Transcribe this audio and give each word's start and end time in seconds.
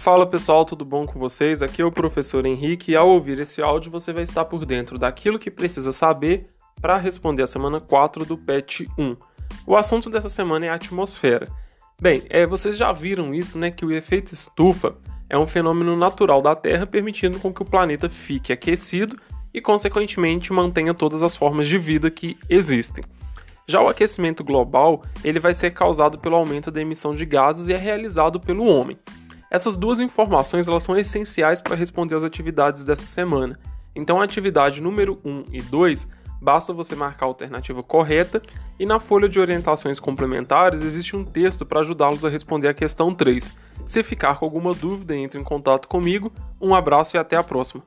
Fala 0.00 0.24
pessoal, 0.26 0.64
tudo 0.64 0.82
bom 0.82 1.04
com 1.04 1.18
vocês? 1.18 1.60
Aqui 1.60 1.82
é 1.82 1.84
o 1.84 1.92
professor 1.92 2.46
Henrique 2.46 2.92
e 2.92 2.96
ao 2.96 3.10
ouvir 3.10 3.38
esse 3.38 3.60
áudio 3.60 3.92
você 3.92 4.14
vai 4.14 4.22
estar 4.22 4.46
por 4.46 4.64
dentro 4.64 4.98
daquilo 4.98 5.38
que 5.38 5.50
precisa 5.50 5.92
saber 5.92 6.48
para 6.80 6.96
responder 6.96 7.42
a 7.42 7.46
semana 7.46 7.82
4 7.82 8.24
do 8.24 8.34
PET 8.38 8.88
1. 8.96 9.14
O 9.66 9.76
assunto 9.76 10.08
dessa 10.08 10.30
semana 10.30 10.64
é 10.64 10.68
a 10.70 10.74
atmosfera. 10.76 11.46
Bem, 12.00 12.22
é, 12.30 12.46
vocês 12.46 12.78
já 12.78 12.90
viram 12.92 13.34
isso, 13.34 13.58
né? 13.58 13.70
Que 13.70 13.84
o 13.84 13.92
efeito 13.92 14.32
estufa 14.32 14.96
é 15.28 15.36
um 15.36 15.46
fenômeno 15.46 15.94
natural 15.94 16.40
da 16.40 16.56
Terra, 16.56 16.86
permitindo 16.86 17.38
com 17.38 17.52
que 17.52 17.60
o 17.60 17.66
planeta 17.66 18.08
fique 18.08 18.54
aquecido 18.54 19.18
e, 19.52 19.60
consequentemente, 19.60 20.50
mantenha 20.50 20.94
todas 20.94 21.22
as 21.22 21.36
formas 21.36 21.68
de 21.68 21.76
vida 21.76 22.10
que 22.10 22.38
existem. 22.48 23.04
Já 23.68 23.82
o 23.82 23.88
aquecimento 23.88 24.42
global, 24.42 25.02
ele 25.22 25.38
vai 25.38 25.52
ser 25.52 25.72
causado 25.72 26.18
pelo 26.18 26.36
aumento 26.36 26.70
da 26.70 26.80
emissão 26.80 27.14
de 27.14 27.26
gases 27.26 27.68
e 27.68 27.74
é 27.74 27.76
realizado 27.76 28.40
pelo 28.40 28.64
homem. 28.64 28.96
Essas 29.50 29.76
duas 29.76 29.98
informações 29.98 30.68
elas 30.68 30.82
são 30.82 30.96
essenciais 30.96 31.60
para 31.60 31.74
responder 31.74 32.14
às 32.14 32.22
atividades 32.22 32.84
dessa 32.84 33.04
semana. 33.04 33.58
Então, 33.94 34.20
a 34.20 34.24
atividade 34.24 34.80
número 34.80 35.18
1 35.24 35.44
e 35.52 35.60
2, 35.60 36.06
basta 36.40 36.72
você 36.72 36.94
marcar 36.94 37.26
a 37.26 37.28
alternativa 37.28 37.82
correta, 37.82 38.40
e 38.78 38.86
na 38.86 39.00
folha 39.00 39.28
de 39.28 39.40
orientações 39.40 39.98
complementares 39.98 40.82
existe 40.82 41.16
um 41.16 41.24
texto 41.24 41.66
para 41.66 41.80
ajudá-los 41.80 42.24
a 42.24 42.28
responder 42.28 42.68
a 42.68 42.74
questão 42.74 43.12
3. 43.12 43.54
Se 43.84 44.02
ficar 44.02 44.38
com 44.38 44.44
alguma 44.44 44.72
dúvida, 44.72 45.16
entre 45.16 45.40
em 45.40 45.44
contato 45.44 45.88
comigo. 45.88 46.32
Um 46.60 46.74
abraço 46.74 47.16
e 47.16 47.18
até 47.18 47.36
a 47.36 47.42
próxima. 47.42 47.82